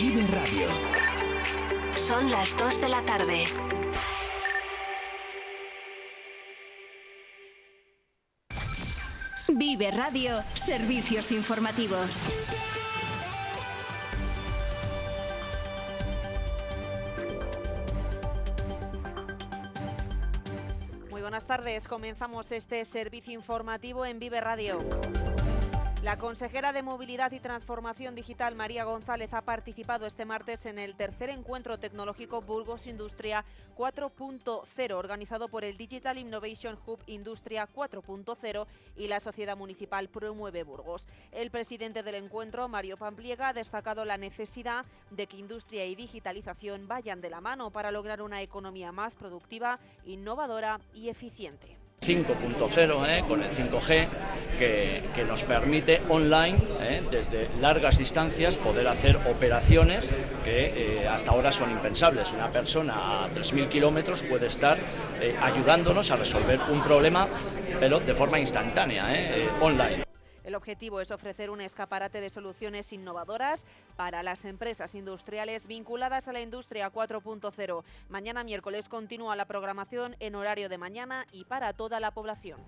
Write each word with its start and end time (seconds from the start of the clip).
Vive 0.00 0.28
Radio. 0.28 0.68
Son 1.96 2.30
las 2.30 2.56
2 2.56 2.80
de 2.80 2.88
la 2.88 3.04
tarde. 3.04 3.44
Vive 9.48 9.90
Radio, 9.90 10.40
servicios 10.54 11.32
informativos. 11.32 12.22
Muy 21.10 21.22
buenas 21.22 21.44
tardes, 21.44 21.88
comenzamos 21.88 22.52
este 22.52 22.84
servicio 22.84 23.32
informativo 23.32 24.06
en 24.06 24.20
Vive 24.20 24.40
Radio. 24.40 24.78
La 26.02 26.16
consejera 26.16 26.72
de 26.72 26.84
Movilidad 26.84 27.32
y 27.32 27.40
Transformación 27.40 28.14
Digital, 28.14 28.54
María 28.54 28.84
González, 28.84 29.34
ha 29.34 29.40
participado 29.40 30.06
este 30.06 30.24
martes 30.24 30.64
en 30.66 30.78
el 30.78 30.94
tercer 30.94 31.28
encuentro 31.28 31.76
tecnológico 31.78 32.40
Burgos 32.40 32.86
Industria 32.86 33.44
4.0, 33.76 34.92
organizado 34.92 35.48
por 35.48 35.64
el 35.64 35.76
Digital 35.76 36.16
Innovation 36.16 36.78
Hub 36.86 37.00
Industria 37.06 37.66
4.0 37.74 38.66
y 38.96 39.08
la 39.08 39.18
Sociedad 39.18 39.56
Municipal 39.56 40.08
Promueve 40.08 40.62
Burgos. 40.62 41.08
El 41.32 41.50
presidente 41.50 42.04
del 42.04 42.14
encuentro, 42.14 42.68
Mario 42.68 42.96
Pampliega, 42.96 43.48
ha 43.48 43.52
destacado 43.52 44.04
la 44.04 44.18
necesidad 44.18 44.84
de 45.10 45.26
que 45.26 45.36
industria 45.36 45.84
y 45.84 45.96
digitalización 45.96 46.86
vayan 46.86 47.20
de 47.20 47.30
la 47.30 47.40
mano 47.40 47.72
para 47.72 47.90
lograr 47.90 48.22
una 48.22 48.40
economía 48.40 48.92
más 48.92 49.16
productiva, 49.16 49.80
innovadora 50.06 50.78
y 50.94 51.08
eficiente. 51.08 51.76
5.0 52.00 53.08
¿eh? 53.08 53.24
con 53.26 53.42
el 53.42 53.50
5G 53.50 54.08
que, 54.58 55.24
nos 55.26 55.44
permite 55.44 56.00
online 56.08 56.56
¿eh? 56.80 57.02
desde 57.10 57.48
largas 57.60 57.98
distancias 57.98 58.56
poder 58.56 58.88
hacer 58.88 59.16
operaciones 59.16 60.14
que 60.44 61.02
eh, 61.02 61.08
hasta 61.08 61.32
ahora 61.32 61.52
son 61.52 61.70
impensables. 61.70 62.32
Una 62.32 62.48
persona 62.48 63.24
a 63.24 63.28
3.000 63.30 63.68
kilómetros 63.68 64.22
puede 64.22 64.46
estar 64.46 64.78
eh, 65.20 65.36
ayudándonos 65.42 66.10
a 66.10 66.16
resolver 66.16 66.58
un 66.70 66.82
problema 66.82 67.28
pero 67.78 68.00
de 68.00 68.14
forma 68.14 68.40
instantánea, 68.40 69.06
online. 69.60 70.08
El 70.48 70.54
objetivo 70.54 71.02
es 71.02 71.10
ofrecer 71.10 71.50
un 71.50 71.60
escaparate 71.60 72.22
de 72.22 72.30
soluciones 72.30 72.94
innovadoras 72.94 73.66
para 73.96 74.22
las 74.22 74.46
empresas 74.46 74.94
industriales 74.94 75.66
vinculadas 75.66 76.26
a 76.26 76.32
la 76.32 76.40
industria 76.40 76.90
4.0. 76.90 77.84
Mañana 78.08 78.44
miércoles 78.44 78.88
continúa 78.88 79.36
la 79.36 79.44
programación 79.44 80.16
en 80.20 80.34
horario 80.36 80.70
de 80.70 80.78
mañana 80.78 81.26
y 81.32 81.44
para 81.44 81.74
toda 81.74 82.00
la 82.00 82.12
población. 82.12 82.58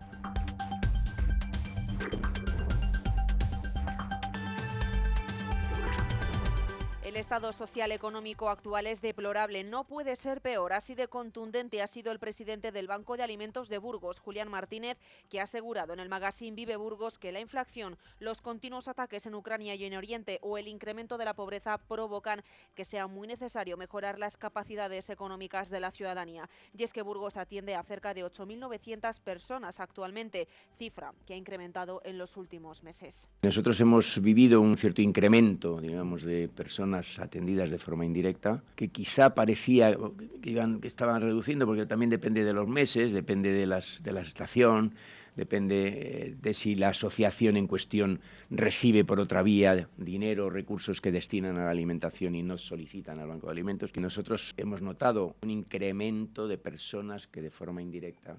El 7.11 7.17
estado 7.17 7.53
social 7.53 7.91
económico 7.91 8.51
actual 8.51 8.87
es 8.87 9.03
deplorable, 9.03 9.65
no 9.65 9.83
puede 9.83 10.15
ser 10.15 10.41
peor. 10.41 10.73
Así 10.73 10.95
de 10.95 11.09
contundente 11.09 11.83
ha 11.83 11.89
sido 11.89 12.13
el 12.13 12.21
presidente 12.21 12.71
del 12.71 12.87
Banco 12.87 13.17
de 13.17 13.25
Alimentos 13.25 13.69
de 13.69 13.79
Burgos, 13.79 14.21
Julián 14.21 14.49
Martínez, 14.49 14.97
que 15.29 15.41
ha 15.41 15.43
asegurado 15.43 15.93
en 15.93 15.99
el 15.99 16.09
magazine 16.09 16.55
Vive 16.55 16.77
Burgos 16.77 17.19
que 17.19 17.33
la 17.33 17.41
inflación, 17.41 17.99
los 18.21 18.41
continuos 18.41 18.87
ataques 18.87 19.27
en 19.27 19.35
Ucrania 19.35 19.75
y 19.75 19.87
en 19.87 19.97
Oriente 19.97 20.39
o 20.41 20.57
el 20.57 20.69
incremento 20.69 21.19
de 21.19 21.25
la 21.25 21.35
pobreza 21.35 21.79
provocan 21.79 22.45
que 22.77 22.85
sea 22.85 23.09
muy 23.09 23.27
necesario 23.27 23.77
mejorar 23.77 24.21
las 24.21 24.37
capacidades 24.37 25.11
económicas 25.11 25.69
de 25.69 25.81
la 25.81 25.91
ciudadanía. 25.91 26.49
Y 26.79 26.85
es 26.85 26.93
que 26.93 27.03
Burgos 27.03 27.37
atiende 27.37 27.75
a 27.75 27.83
cerca 27.83 28.15
de 28.15 28.25
8.900 28.25 29.19
personas 29.19 29.81
actualmente, 29.81 30.47
cifra 30.79 31.13
que 31.27 31.35
ha 31.35 31.37
incrementado 31.37 32.03
en 32.05 32.19
los 32.19 32.37
últimos 32.37 32.85
meses. 32.85 33.29
Nosotros 33.43 33.81
hemos 33.81 34.23
vivido 34.23 34.61
un 34.61 34.77
cierto 34.77 35.03
incremento, 35.03 35.81
digamos, 35.81 36.23
de 36.23 36.49
personas 36.49 37.00
atendidas 37.19 37.71
de 37.71 37.79
forma 37.79 38.05
indirecta, 38.05 38.63
que 38.77 38.89
quizá 38.89 39.31
parecía 39.31 39.97
que, 40.43 40.51
iban, 40.51 40.81
que 40.81 40.89
estaban 40.89 41.23
reduciendo, 41.23 41.67
porque 41.67 41.87
también 41.87 42.11
depende 42.11 42.45
de 42.45 42.53
los 42.53 42.69
meses, 42.69 43.13
depende 43.13 43.53
de, 43.53 43.67
las, 43.67 44.03
de 44.03 44.13
la 44.13 44.21
estación, 44.21 44.93
depende 45.37 45.89
eh, 45.89 46.35
de 46.41 46.55
si 46.55 46.75
la 46.75 46.89
asociación 46.89 47.57
en 47.57 47.67
cuestión 47.67 48.21
recibe 48.51 49.05
por 49.05 49.21
otra 49.21 49.43
vía 49.43 49.89
dinero, 49.97 50.51
recursos 50.51 51.01
que 51.01 51.13
destinan 51.13 51.57
a 51.59 51.65
la 51.65 51.71
alimentación 51.71 52.35
y 52.35 52.43
no 52.43 52.59
solicitan 52.59 53.19
al 53.19 53.29
Banco 53.29 53.47
de 53.47 53.53
Alimentos, 53.53 53.93
que 53.93 54.01
nosotros 54.01 54.55
hemos 54.57 54.83
notado 54.83 55.37
un 55.43 55.51
incremento 55.51 56.49
de 56.49 56.59
personas 56.59 57.27
que 57.27 57.41
de 57.41 57.51
forma 57.51 57.81
indirecta 57.81 58.37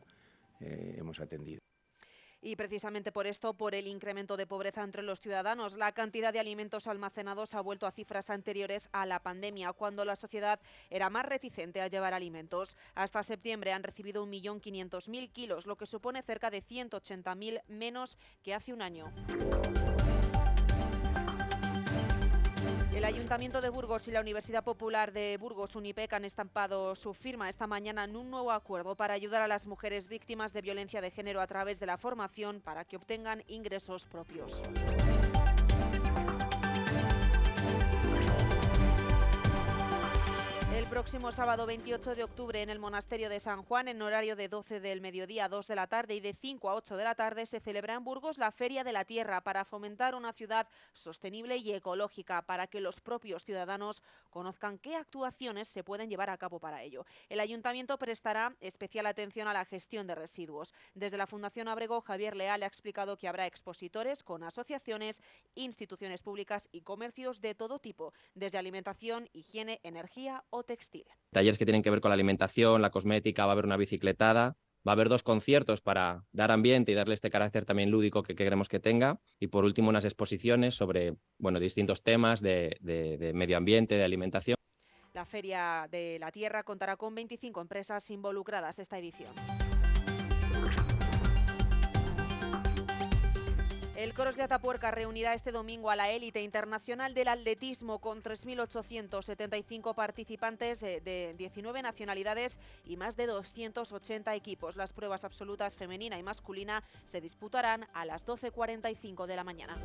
eh, 0.59 0.95
hemos 0.99 1.19
atendido. 1.19 1.60
Y 2.41 2.55
precisamente 2.55 3.11
por 3.11 3.27
esto, 3.27 3.53
por 3.53 3.75
el 3.75 3.87
incremento 3.87 4.35
de 4.35 4.47
pobreza 4.47 4.83
entre 4.83 5.03
los 5.03 5.19
ciudadanos, 5.19 5.75
la 5.75 5.91
cantidad 5.91 6.33
de 6.33 6.39
alimentos 6.39 6.87
almacenados 6.87 7.53
ha 7.53 7.61
vuelto 7.61 7.85
a 7.85 7.91
cifras 7.91 8.29
anteriores 8.29 8.89
a 8.91 9.05
la 9.05 9.19
pandemia, 9.19 9.73
cuando 9.73 10.05
la 10.05 10.15
sociedad 10.15 10.59
era 10.89 11.09
más 11.09 11.25
reticente 11.25 11.81
a 11.81 11.87
llevar 11.87 12.13
alimentos. 12.13 12.77
Hasta 12.95 13.21
septiembre 13.21 13.73
han 13.73 13.83
recibido 13.83 14.25
1.500.000 14.25 15.31
kilos, 15.31 15.65
lo 15.67 15.75
que 15.77 15.85
supone 15.85 16.23
cerca 16.23 16.49
de 16.49 16.63
180.000 16.63 17.61
menos 17.67 18.17
que 18.41 18.55
hace 18.55 18.73
un 18.73 18.81
año. 18.81 19.13
El 23.01 23.05
Ayuntamiento 23.05 23.61
de 23.61 23.69
Burgos 23.69 24.07
y 24.07 24.11
la 24.11 24.21
Universidad 24.21 24.63
Popular 24.63 25.11
de 25.11 25.35
Burgos, 25.37 25.75
UNIPEC, 25.75 26.13
han 26.13 26.23
estampado 26.23 26.93
su 26.93 27.15
firma 27.15 27.49
esta 27.49 27.65
mañana 27.65 28.03
en 28.03 28.15
un 28.15 28.29
nuevo 28.29 28.51
acuerdo 28.51 28.93
para 28.93 29.15
ayudar 29.15 29.41
a 29.41 29.47
las 29.47 29.65
mujeres 29.65 30.07
víctimas 30.07 30.53
de 30.53 30.61
violencia 30.61 31.01
de 31.01 31.09
género 31.09 31.41
a 31.41 31.47
través 31.47 31.79
de 31.79 31.87
la 31.87 31.97
formación 31.97 32.61
para 32.61 32.85
que 32.85 32.97
obtengan 32.97 33.43
ingresos 33.47 34.05
propios. 34.05 34.61
El 40.81 40.87
próximo 40.87 41.31
sábado 41.31 41.67
28 41.67 42.15
de 42.15 42.23
octubre 42.23 42.59
en 42.59 42.71
el 42.71 42.79
Monasterio 42.79 43.29
de 43.29 43.39
San 43.39 43.61
Juan, 43.61 43.87
en 43.87 44.01
horario 44.01 44.35
de 44.35 44.49
12 44.49 44.79
del 44.79 44.99
mediodía 44.99 45.45
a 45.45 45.47
2 45.49 45.67
de 45.67 45.75
la 45.75 45.85
tarde 45.85 46.15
y 46.15 46.21
de 46.21 46.33
5 46.33 46.71
a 46.71 46.73
8 46.73 46.97
de 46.97 47.03
la 47.03 47.13
tarde, 47.13 47.45
se 47.45 47.59
celebra 47.59 47.93
en 47.93 48.03
Burgos 48.03 48.39
la 48.39 48.51
Feria 48.51 48.83
de 48.83 48.91
la 48.91 49.05
Tierra 49.05 49.41
para 49.41 49.63
fomentar 49.63 50.15
una 50.15 50.33
ciudad 50.33 50.67
sostenible 50.93 51.57
y 51.57 51.71
ecológica, 51.71 52.41
para 52.41 52.65
que 52.65 52.81
los 52.81 52.99
propios 52.99 53.45
ciudadanos 53.45 54.01
conozcan 54.31 54.79
qué 54.79 54.95
actuaciones 54.95 55.67
se 55.67 55.83
pueden 55.83 56.09
llevar 56.09 56.31
a 56.31 56.37
cabo 56.39 56.59
para 56.59 56.81
ello. 56.81 57.05
El 57.29 57.41
Ayuntamiento 57.41 57.99
prestará 57.99 58.55
especial 58.59 59.05
atención 59.05 59.47
a 59.47 59.53
la 59.53 59.65
gestión 59.65 60.07
de 60.07 60.15
residuos. 60.15 60.73
Desde 60.95 61.17
la 61.17 61.27
Fundación 61.27 61.67
Abrego, 61.67 62.01
Javier 62.01 62.35
Leal 62.35 62.63
ha 62.63 62.67
explicado 62.67 63.17
que 63.17 63.27
habrá 63.27 63.45
expositores 63.45 64.23
con 64.23 64.43
asociaciones, 64.43 65.21
instituciones 65.53 66.23
públicas 66.23 66.67
y 66.71 66.81
comercios 66.81 67.39
de 67.39 67.53
todo 67.53 67.77
tipo, 67.77 68.15
desde 68.33 68.57
alimentación, 68.57 69.29
higiene, 69.31 69.79
energía 69.83 70.43
o 70.49 70.63
textil. 70.71 71.05
Talleres 71.31 71.57
que 71.57 71.65
tienen 71.65 71.83
que 71.83 71.89
ver 71.89 71.99
con 71.99 72.09
la 72.09 72.13
alimentación, 72.13 72.81
la 72.81 72.91
cosmética, 72.91 73.45
va 73.45 73.51
a 73.51 73.53
haber 73.53 73.65
una 73.65 73.75
bicicletada, 73.75 74.55
va 74.87 74.91
a 74.91 74.93
haber 74.93 75.09
dos 75.09 75.21
conciertos 75.21 75.81
para 75.81 76.23
dar 76.31 76.49
ambiente 76.51 76.93
y 76.93 76.95
darle 76.95 77.13
este 77.13 77.29
carácter 77.29 77.65
también 77.65 77.91
lúdico 77.91 78.23
que 78.23 78.35
queremos 78.35 78.69
que 78.69 78.79
tenga. 78.79 79.19
Y 79.37 79.47
por 79.47 79.65
último, 79.65 79.89
unas 79.89 80.05
exposiciones 80.05 80.75
sobre 80.75 81.15
bueno, 81.37 81.59
distintos 81.59 82.03
temas 82.03 82.39
de, 82.39 82.77
de, 82.79 83.17
de 83.17 83.33
medio 83.33 83.57
ambiente, 83.57 83.95
de 83.95 84.03
alimentación. 84.05 84.55
La 85.13 85.25
Feria 85.25 85.89
de 85.91 86.17
la 86.19 86.31
Tierra 86.31 86.63
contará 86.63 86.95
con 86.95 87.13
25 87.13 87.59
empresas 87.59 88.09
involucradas 88.09 88.79
esta 88.79 88.97
edición. 88.97 89.33
El 94.01 94.15
Coros 94.15 94.35
de 94.35 94.41
Atapuerca 94.41 94.89
reunirá 94.89 95.35
este 95.35 95.51
domingo 95.51 95.91
a 95.91 95.95
la 95.95 96.09
élite 96.09 96.41
internacional 96.41 97.13
del 97.13 97.27
atletismo 97.27 97.99
con 97.99 98.23
3.875 98.23 99.93
participantes 99.93 100.79
de 100.79 101.35
19 101.37 101.83
nacionalidades 101.83 102.57
y 102.83 102.97
más 102.97 103.15
de 103.15 103.27
280 103.27 104.33
equipos. 104.33 104.75
Las 104.75 104.91
pruebas 104.91 105.23
absolutas 105.23 105.75
femenina 105.75 106.17
y 106.17 106.23
masculina 106.23 106.83
se 107.05 107.21
disputarán 107.21 107.85
a 107.93 108.03
las 108.05 108.25
12.45 108.25 109.27
de 109.27 109.35
la 109.35 109.43
mañana. 109.43 109.77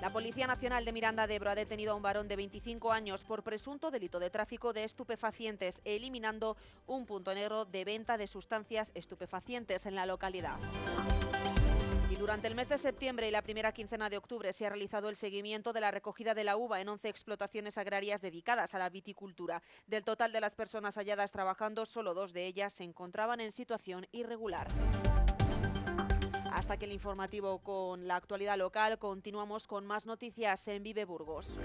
La 0.00 0.12
Policía 0.12 0.46
Nacional 0.46 0.84
de 0.84 0.92
Miranda 0.92 1.26
de 1.26 1.34
Ebro 1.34 1.50
ha 1.50 1.56
detenido 1.56 1.94
a 1.94 1.96
un 1.96 2.02
varón 2.02 2.28
de 2.28 2.36
25 2.36 2.92
años 2.92 3.24
por 3.24 3.42
presunto 3.42 3.90
delito 3.90 4.20
de 4.20 4.30
tráfico 4.30 4.72
de 4.72 4.84
estupefacientes, 4.84 5.82
eliminando 5.84 6.56
un 6.86 7.06
punto 7.06 7.34
negro 7.34 7.64
de 7.64 7.84
venta 7.84 8.16
de 8.16 8.28
sustancias 8.28 8.92
estupefacientes 8.94 9.84
en 9.86 9.96
la 9.96 10.06
localidad. 10.06 10.58
Y 12.08 12.14
durante 12.14 12.46
el 12.46 12.54
mes 12.54 12.68
de 12.68 12.78
septiembre 12.78 13.26
y 13.26 13.32
la 13.32 13.42
primera 13.42 13.72
quincena 13.72 14.08
de 14.08 14.16
octubre 14.16 14.52
se 14.52 14.64
ha 14.64 14.68
realizado 14.68 15.08
el 15.08 15.16
seguimiento 15.16 15.72
de 15.72 15.80
la 15.80 15.90
recogida 15.90 16.34
de 16.34 16.44
la 16.44 16.56
uva 16.56 16.80
en 16.80 16.88
11 16.88 17.08
explotaciones 17.08 17.78
agrarias 17.78 18.20
dedicadas 18.20 18.74
a 18.74 18.78
la 18.78 18.90
viticultura. 18.90 19.62
Del 19.88 20.04
total 20.04 20.32
de 20.32 20.40
las 20.40 20.54
personas 20.54 20.94
halladas 20.96 21.32
trabajando, 21.32 21.84
solo 21.84 22.14
dos 22.14 22.32
de 22.32 22.46
ellas 22.46 22.72
se 22.72 22.84
encontraban 22.84 23.40
en 23.40 23.50
situación 23.50 24.06
irregular. 24.12 24.68
Hasta 26.52 26.74
aquí 26.74 26.84
el 26.84 26.92
informativo 26.92 27.58
con 27.58 28.06
la 28.06 28.16
actualidad 28.16 28.56
local, 28.56 28.98
continuamos 28.98 29.66
con 29.66 29.84
más 29.84 30.06
noticias 30.06 30.68
en 30.68 30.84
Vive 30.84 31.04
Burgos. 31.04 31.58